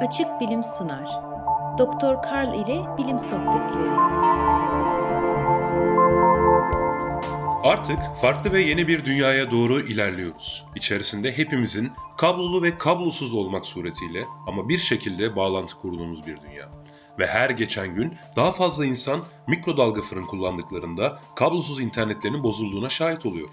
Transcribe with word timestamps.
Açık 0.00 0.40
Bilim 0.40 0.64
sunar. 0.64 1.08
Doktor 1.78 2.22
Karl 2.22 2.54
ile 2.54 2.96
Bilim 2.98 3.20
Sohbetleri. 3.20 3.90
Artık 7.64 7.98
farklı 8.20 8.52
ve 8.52 8.60
yeni 8.60 8.88
bir 8.88 9.04
dünyaya 9.04 9.50
doğru 9.50 9.80
ilerliyoruz. 9.80 10.66
İçerisinde 10.76 11.38
hepimizin 11.38 11.92
kablolu 12.16 12.62
ve 12.62 12.78
kablosuz 12.78 13.34
olmak 13.34 13.66
suretiyle 13.66 14.24
ama 14.46 14.68
bir 14.68 14.78
şekilde 14.78 15.36
bağlantı 15.36 15.76
kurduğumuz 15.78 16.26
bir 16.26 16.40
dünya. 16.40 16.68
Ve 17.18 17.26
her 17.26 17.50
geçen 17.50 17.94
gün 17.94 18.14
daha 18.36 18.52
fazla 18.52 18.86
insan 18.86 19.20
mikrodalga 19.46 20.02
fırın 20.02 20.26
kullandıklarında 20.26 21.20
kablosuz 21.36 21.80
internetlerinin 21.80 22.42
bozulduğuna 22.42 22.88
şahit 22.88 23.26
oluyor. 23.26 23.48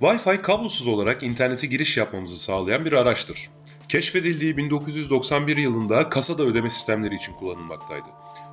Wi-Fi 0.00 0.42
kablosuz 0.42 0.86
olarak 0.86 1.22
internete 1.22 1.66
giriş 1.66 1.96
yapmamızı 1.96 2.36
sağlayan 2.36 2.84
bir 2.84 2.92
araçtır. 2.92 3.50
Keşfedildiği 3.88 4.56
1991 4.56 5.56
yılında 5.56 6.08
kasada 6.08 6.42
ödeme 6.42 6.70
sistemleri 6.70 7.14
için 7.14 7.32
kullanılmaktaydı. 7.32 8.08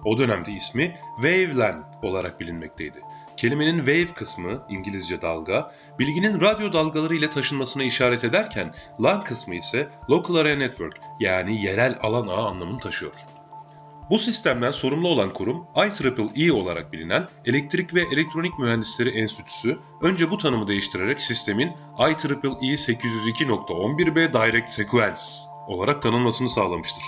O 0.05 0.17
dönemde 0.17 0.51
ismi 0.51 0.99
WaveLAN 1.15 1.85
olarak 2.01 2.39
bilinmekteydi. 2.39 3.01
Kelimenin 3.37 3.77
wave 3.77 4.13
kısmı, 4.13 4.65
İngilizce 4.69 5.21
dalga, 5.21 5.71
bilginin 5.99 6.41
radyo 6.41 6.73
dalgaları 6.73 7.15
ile 7.15 7.29
taşınmasına 7.29 7.83
işaret 7.83 8.23
ederken 8.23 8.73
LAN 9.01 9.23
kısmı 9.23 9.55
ise 9.55 9.89
Local 10.09 10.35
Area 10.35 10.55
Network 10.55 10.97
yani 11.19 11.63
yerel 11.65 11.97
alan 12.01 12.27
ağı 12.27 12.47
anlamını 12.47 12.79
taşıyor. 12.79 13.13
Bu 14.09 14.19
sistemden 14.19 14.71
sorumlu 14.71 15.07
olan 15.07 15.33
kurum 15.33 15.65
IEEE 16.35 16.51
olarak 16.51 16.93
bilinen 16.93 17.27
Elektrik 17.45 17.93
ve 17.93 18.01
Elektronik 18.13 18.59
Mühendisleri 18.59 19.09
Enstitüsü 19.09 19.77
önce 20.01 20.31
bu 20.31 20.37
tanımı 20.37 20.67
değiştirerek 20.67 21.21
sistemin 21.21 21.71
IEEE 21.99 22.75
802.11b 22.75 24.33
Direct 24.33 24.69
Sequence 24.69 25.21
olarak 25.67 26.01
tanınmasını 26.01 26.49
sağlamıştır. 26.49 27.03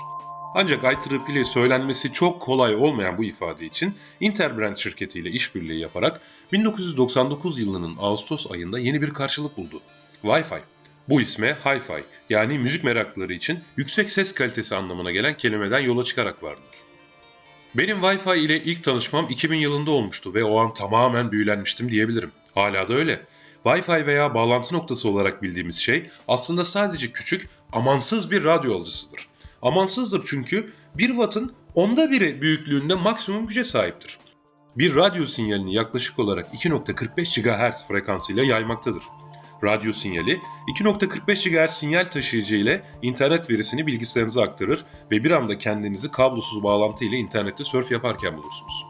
Ancak 0.56 0.84
IEEE 0.84 1.34
ile 1.34 1.46
söylenmesi 1.46 2.12
çok 2.12 2.42
kolay 2.42 2.76
olmayan 2.76 3.18
bu 3.18 3.24
ifade 3.24 3.66
için 3.66 3.96
Interbrand 4.20 4.78
şirketiyle 4.78 5.30
işbirliği 5.30 5.80
yaparak 5.80 6.22
1999 6.52 7.60
yılının 7.60 7.96
Ağustos 8.00 8.52
ayında 8.52 8.80
yeni 8.80 9.02
bir 9.02 9.14
karşılık 9.14 9.58
buldu. 9.58 9.82
Wi-Fi. 10.24 10.60
Bu 11.10 11.22
isme 11.22 11.58
Hi-Fi 11.64 12.04
yani 12.30 12.60
müzik 12.60 12.84
meraklıları 12.84 13.34
için 13.34 13.60
yüksek 13.78 14.10
ses 14.10 14.34
kalitesi 14.34 14.76
anlamına 14.76 15.12
gelen 15.12 15.38
kelimeden 15.38 15.80
yola 15.80 16.04
çıkarak 16.04 16.44
vardır. 16.44 16.85
Benim 17.78 17.98
Wi-Fi 17.98 18.38
ile 18.38 18.64
ilk 18.64 18.84
tanışmam 18.84 19.28
2000 19.30 19.58
yılında 19.58 19.92
olmuştu 19.92 20.34
ve 20.34 20.44
o 20.44 20.60
an 20.60 20.74
tamamen 20.74 21.32
büyülenmiştim 21.32 21.92
diyebilirim. 21.92 22.32
Hala 22.54 22.88
da 22.88 22.94
öyle. 22.94 23.26
Wi-Fi 23.66 24.06
veya 24.06 24.34
bağlantı 24.34 24.76
noktası 24.76 25.10
olarak 25.10 25.42
bildiğimiz 25.44 25.76
şey 25.76 26.10
aslında 26.28 26.66
sadece 26.66 27.12
küçük, 27.12 27.50
amansız 27.74 28.32
bir 28.32 28.44
radyo 28.44 28.78
alıcısıdır. 28.78 29.28
Amansızdır 29.62 30.24
çünkü 30.26 30.72
1 30.96 31.08
wattın 31.08 31.54
onda 31.76 32.12
biri 32.12 32.42
büyüklüğünde 32.42 32.96
maksimum 32.96 33.48
güce 33.48 33.64
sahiptir. 33.64 34.18
Bir 34.78 34.96
radyo 34.96 35.26
sinyalini 35.26 35.74
yaklaşık 35.74 36.20
olarak 36.20 36.54
2.45 36.54 37.42
GHz 37.42 37.88
frekansıyla 37.88 38.44
yaymaktadır. 38.44 39.04
Radyo 39.66 39.92
sinyali 39.92 40.42
2.45 40.68 41.50
GHz 41.50 41.72
sinyal 41.72 42.06
taşıyıcı 42.06 42.56
ile 42.56 42.84
internet 43.02 43.50
verisini 43.50 43.88
bilgisayarınıza 43.88 44.42
aktarır 44.42 44.86
ve 45.12 45.24
bir 45.24 45.32
anda 45.32 45.58
kendinizi 45.58 46.12
kablosuz 46.12 46.64
bağlantı 46.64 47.06
ile 47.06 47.18
internette 47.18 47.64
surf 47.64 47.92
yaparken 47.92 48.38
bulursunuz. 48.38 48.86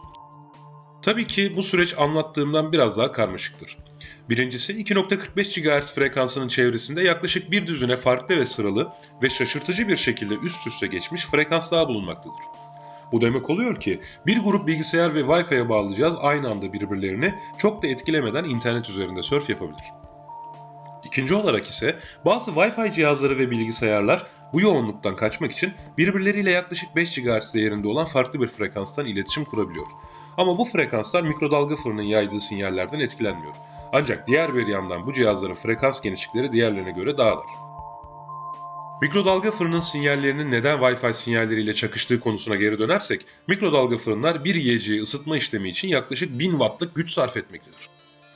Tabii 1.01 1.27
ki 1.27 1.53
bu 1.55 1.63
süreç 1.63 1.97
anlattığımdan 1.97 2.71
biraz 2.71 2.97
daha 2.97 3.11
karmaşıktır. 3.11 3.77
Birincisi 4.29 4.73
2.45 4.73 5.61
GHz 5.61 5.93
frekansının 5.93 6.47
çevresinde 6.47 7.03
yaklaşık 7.03 7.51
bir 7.51 7.67
düzine 7.67 7.97
farklı 7.97 8.37
ve 8.37 8.45
sıralı 8.45 8.91
ve 9.23 9.29
şaşırtıcı 9.29 9.87
bir 9.87 9.97
şekilde 9.97 10.35
üst 10.35 10.67
üste 10.67 10.87
geçmiş 10.87 11.25
frekans 11.25 11.71
daha 11.71 11.87
bulunmaktadır. 11.87 12.41
Bu 13.11 13.21
demek 13.21 13.49
oluyor 13.49 13.79
ki 13.79 13.99
bir 14.25 14.43
grup 14.43 14.67
bilgisayar 14.67 15.15
ve 15.15 15.19
Wi-Fi'ye 15.19 15.69
bağlayacağız 15.69 16.15
aynı 16.19 16.49
anda 16.49 16.73
birbirlerini 16.73 17.33
çok 17.57 17.83
da 17.83 17.87
etkilemeden 17.87 18.43
internet 18.43 18.89
üzerinde 18.89 19.21
surf 19.21 19.49
yapabilir. 19.49 19.85
İkinci 21.05 21.35
olarak 21.35 21.67
ise 21.67 21.99
bazı 22.25 22.51
Wi-Fi 22.51 22.91
cihazları 22.91 23.37
ve 23.37 23.51
bilgisayarlar 23.51 24.25
bu 24.53 24.61
yoğunluktan 24.61 25.15
kaçmak 25.15 25.51
için 25.51 25.73
birbirleriyle 25.97 26.51
yaklaşık 26.51 26.95
5 26.95 27.21
GHz 27.21 27.53
değerinde 27.53 27.87
olan 27.87 28.05
farklı 28.05 28.41
bir 28.41 28.47
frekanstan 28.47 29.05
iletişim 29.05 29.45
kurabiliyor. 29.45 29.85
Ama 30.37 30.57
bu 30.57 30.65
frekanslar 30.65 31.23
mikrodalga 31.23 31.75
fırının 31.75 32.01
yaydığı 32.01 32.41
sinyallerden 32.41 32.99
etkilenmiyor. 32.99 33.53
Ancak 33.93 34.27
diğer 34.27 34.55
bir 34.55 34.67
yandan 34.67 35.05
bu 35.05 35.13
cihazların 35.13 35.53
frekans 35.53 36.01
genişlikleri 36.01 36.51
diğerlerine 36.51 36.91
göre 36.91 37.17
dar. 37.17 37.37
Mikrodalga 39.01 39.51
fırının 39.51 39.79
sinyallerinin 39.79 40.51
neden 40.51 40.79
Wi-Fi 40.79 41.13
sinyalleriyle 41.13 41.73
çakıştığı 41.73 42.19
konusuna 42.19 42.55
geri 42.55 42.79
dönersek, 42.79 43.25
mikrodalga 43.47 43.97
fırınlar 43.97 44.43
bir 44.43 44.55
yiyeceği 44.55 45.01
ısıtma 45.01 45.37
işlemi 45.37 45.69
için 45.69 45.87
yaklaşık 45.87 46.39
1000 46.39 46.51
wattlık 46.51 46.95
güç 46.95 47.11
sarf 47.11 47.37
etmektedir. 47.37 47.89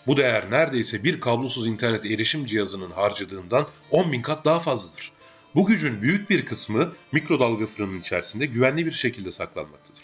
Bu 0.09 0.17
değer 0.17 0.51
neredeyse 0.51 1.03
bir 1.03 1.21
kablosuz 1.21 1.67
internet 1.67 2.05
erişim 2.05 2.45
cihazının 2.45 2.91
harcadığından 2.91 3.67
10.000 3.91 4.21
kat 4.21 4.45
daha 4.45 4.59
fazladır. 4.59 5.11
Bu 5.55 5.65
gücün 5.65 6.01
büyük 6.01 6.29
bir 6.29 6.45
kısmı 6.45 6.91
mikrodalga 7.11 7.67
fırının 7.67 7.99
içerisinde 7.99 8.45
güvenli 8.45 8.85
bir 8.85 8.91
şekilde 8.91 9.31
saklanmaktadır. 9.31 10.01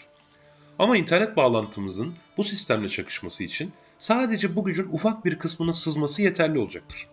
Ama 0.78 0.96
internet 0.96 1.36
bağlantımızın 1.36 2.14
bu 2.36 2.44
sistemle 2.44 2.88
çakışması 2.88 3.44
için 3.44 3.72
sadece 3.98 4.56
bu 4.56 4.64
gücün 4.64 4.88
ufak 4.92 5.24
bir 5.24 5.38
kısmının 5.38 5.72
sızması 5.72 6.22
yeterli 6.22 6.58
olacaktır. 6.58 7.06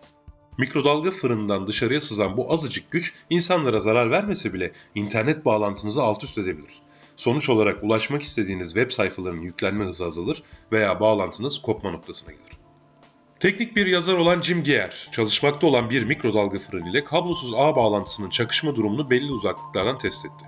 Mikrodalga 0.58 1.10
fırından 1.10 1.66
dışarıya 1.66 2.00
sızan 2.00 2.36
bu 2.36 2.52
azıcık 2.52 2.90
güç 2.90 3.14
insanlara 3.30 3.80
zarar 3.80 4.10
vermese 4.10 4.52
bile 4.52 4.72
internet 4.94 5.44
bağlantınızı 5.44 6.02
alt 6.02 6.24
üst 6.24 6.38
edebilir. 6.38 6.82
Sonuç 7.16 7.50
olarak 7.50 7.84
ulaşmak 7.84 8.22
istediğiniz 8.22 8.74
web 8.74 8.90
sayfalarının 8.90 9.42
yüklenme 9.42 9.84
hızı 9.84 10.04
azalır 10.04 10.42
veya 10.72 11.00
bağlantınız 11.00 11.62
kopma 11.62 11.90
noktasına 11.90 12.32
gelir. 12.32 12.63
Teknik 13.40 13.76
bir 13.76 13.86
yazar 13.86 14.14
olan 14.14 14.42
Jim 14.42 14.62
Geer, 14.62 15.08
çalışmakta 15.12 15.66
olan 15.66 15.90
bir 15.90 16.04
mikrodalga 16.04 16.58
fırın 16.58 16.84
ile 16.84 17.04
kablosuz 17.04 17.54
ağ 17.56 17.76
bağlantısının 17.76 18.30
çakışma 18.30 18.76
durumunu 18.76 19.10
belli 19.10 19.30
uzaklıklardan 19.32 19.98
test 19.98 20.26
etti. 20.26 20.44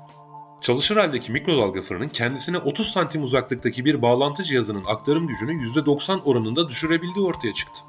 Çalışır 0.61 0.97
haldeki 0.97 1.33
mikrodalga 1.33 1.83
fırının 1.83 2.09
kendisine 2.09 2.59
30 2.59 2.89
santim 2.89 3.23
uzaklıktaki 3.23 3.85
bir 3.85 4.03
bağlantı 4.03 4.43
cihazının 4.43 4.85
aktarım 4.87 5.27
gücünü 5.27 5.53
%90 5.53 6.23
oranında 6.23 6.69
düşürebildiği 6.69 7.27
ortaya 7.27 7.55
çıktı. 7.55 7.81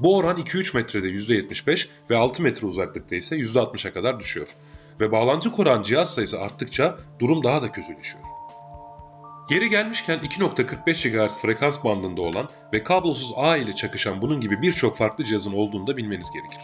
Bu 0.00 0.16
oran 0.16 0.38
2-3 0.38 0.76
metrede 0.76 1.08
%75 1.08 1.88
ve 2.10 2.16
6 2.16 2.42
metre 2.42 2.66
uzaklıkta 2.66 3.16
ise 3.16 3.36
%60'a 3.36 3.92
kadar 3.92 4.20
düşüyor. 4.20 4.48
Ve 5.00 5.12
bağlantı 5.12 5.52
kuran 5.52 5.82
cihaz 5.82 6.14
sayısı 6.14 6.40
arttıkça 6.40 6.98
durum 7.20 7.44
daha 7.44 7.62
da 7.62 7.72
kötüleşiyor. 7.72 8.24
Yeri 9.50 9.70
gelmişken 9.70 10.18
2.45 10.18 11.08
GHz 11.10 11.38
frekans 11.38 11.84
bandında 11.84 12.22
olan 12.22 12.48
ve 12.72 12.84
kablosuz 12.84 13.32
ağ 13.36 13.56
ile 13.56 13.74
çakışan 13.74 14.22
bunun 14.22 14.40
gibi 14.40 14.62
birçok 14.62 14.96
farklı 14.96 15.24
cihazın 15.24 15.52
olduğunu 15.52 15.86
da 15.86 15.96
bilmeniz 15.96 16.30
gerekir. 16.30 16.60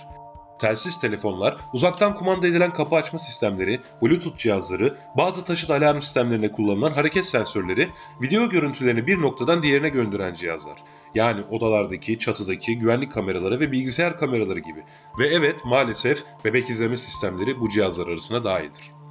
Telsiz 0.59 1.01
telefonlar, 1.01 1.57
uzaktan 1.73 2.15
kumanda 2.15 2.47
edilen 2.47 2.73
kapı 2.73 2.97
açma 2.97 3.19
sistemleri, 3.19 3.81
Bluetooth 4.03 4.37
cihazları, 4.37 4.95
bazı 5.17 5.45
taşıt 5.45 5.71
alarm 5.71 6.01
sistemlerine 6.01 6.53
kullanılan 6.53 6.91
hareket 6.91 7.27
sensörleri, 7.27 7.89
video 8.23 8.49
görüntülerini 8.49 9.07
bir 9.07 9.21
noktadan 9.21 9.63
diğerine 9.63 9.89
gönderen 9.89 10.35
cihazlar. 10.35 10.79
Yani 11.15 11.43
odalardaki, 11.51 12.19
çatıdaki 12.19 12.79
güvenlik 12.79 13.13
kameraları 13.13 13.61
ve 13.61 13.73
bilgisayar 13.73 14.17
kameraları 14.17 14.59
gibi. 14.59 14.85
Ve 15.19 15.27
evet 15.27 15.65
maalesef 15.65 16.25
bebek 16.45 16.71
izleme 16.71 16.97
sistemleri 16.97 17.61
bu 17.61 17.69
cihazlar 17.69 18.07
arasına 18.07 18.45
dahildir. 18.45 19.02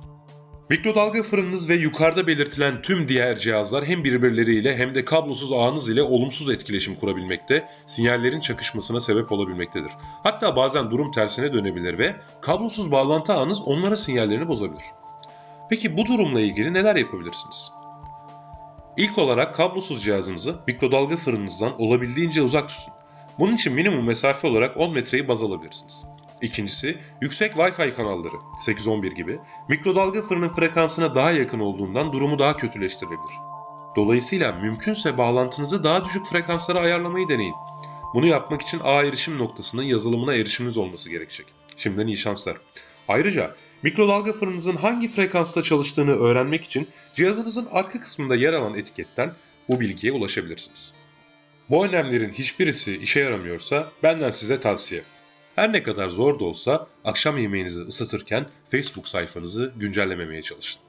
Mikrodalga 0.71 1.23
fırınınız 1.23 1.69
ve 1.69 1.75
yukarıda 1.75 2.27
belirtilen 2.27 2.81
tüm 2.81 3.07
diğer 3.07 3.35
cihazlar 3.35 3.85
hem 3.85 4.03
birbirleriyle 4.03 4.77
hem 4.77 4.95
de 4.95 5.05
kablosuz 5.05 5.51
ağınız 5.51 5.89
ile 5.89 6.03
olumsuz 6.03 6.49
etkileşim 6.49 6.95
kurabilmekte, 6.95 7.67
sinyallerin 7.85 8.39
çakışmasına 8.39 8.99
sebep 8.99 9.31
olabilmektedir. 9.31 9.91
Hatta 10.23 10.55
bazen 10.55 10.91
durum 10.91 11.11
tersine 11.11 11.53
dönebilir 11.53 11.97
ve 11.97 12.15
kablosuz 12.41 12.91
bağlantı 12.91 13.33
ağınız 13.33 13.61
onlara 13.61 13.97
sinyallerini 13.97 14.47
bozabilir. 14.47 14.83
Peki 15.69 15.97
bu 15.97 16.05
durumla 16.05 16.39
ilgili 16.39 16.73
neler 16.73 16.95
yapabilirsiniz? 16.95 17.71
İlk 18.97 19.17
olarak 19.17 19.55
kablosuz 19.55 20.03
cihazınızı 20.03 20.55
mikrodalga 20.67 21.17
fırınınızdan 21.17 21.81
olabildiğince 21.81 22.41
uzak 22.41 22.69
tutun. 22.69 22.93
Bunun 23.39 23.55
için 23.55 23.73
minimum 23.73 24.05
mesafe 24.05 24.47
olarak 24.47 24.77
10 24.77 24.93
metreyi 24.93 25.27
baz 25.27 25.41
alabilirsiniz. 25.41 26.05
İkincisi, 26.41 26.97
yüksek 27.21 27.53
Wi-Fi 27.53 27.93
kanalları 27.93 28.35
811 28.65 29.11
gibi 29.11 29.39
mikrodalga 29.67 30.21
fırının 30.21 30.49
frekansına 30.49 31.15
daha 31.15 31.31
yakın 31.31 31.59
olduğundan 31.59 32.13
durumu 32.13 32.39
daha 32.39 32.57
kötüleştirebilir. 32.57 33.35
Dolayısıyla 33.95 34.51
mümkünse 34.51 35.17
bağlantınızı 35.17 35.83
daha 35.83 36.05
düşük 36.05 36.25
frekanslara 36.25 36.79
ayarlamayı 36.79 37.29
deneyin. 37.29 37.55
Bunu 38.13 38.25
yapmak 38.25 38.61
için 38.61 38.81
ağ 38.83 39.03
erişim 39.03 39.37
noktasının 39.37 39.83
yazılımına 39.83 40.33
erişiminiz 40.33 40.77
olması 40.77 41.09
gerekecek. 41.09 41.45
Şimdiden 41.77 42.07
iyi 42.07 42.17
şanslar. 42.17 42.57
Ayrıca 43.07 43.55
mikrodalga 43.83 44.33
fırınınızın 44.33 44.75
hangi 44.75 45.09
frekansta 45.09 45.63
çalıştığını 45.63 46.11
öğrenmek 46.11 46.63
için 46.63 46.87
cihazınızın 47.13 47.67
arka 47.71 48.01
kısmında 48.01 48.35
yer 48.35 48.53
alan 48.53 48.77
etiketten 48.77 49.33
bu 49.69 49.79
bilgiye 49.79 50.13
ulaşabilirsiniz. 50.13 50.93
Bu 51.69 51.85
önlemlerin 51.85 52.31
hiçbirisi 52.31 52.97
işe 52.97 53.19
yaramıyorsa 53.19 53.91
benden 54.03 54.29
size 54.29 54.59
tavsiye. 54.59 55.03
Her 55.61 55.73
ne 55.73 55.83
kadar 55.83 56.09
zor 56.09 56.39
da 56.39 56.45
olsa 56.45 56.87
akşam 57.05 57.37
yemeğinizi 57.37 57.81
ısıtırken 57.81 58.45
Facebook 58.69 59.07
sayfanızı 59.07 59.73
güncellememeye 59.75 60.41
çalışın. 60.41 60.81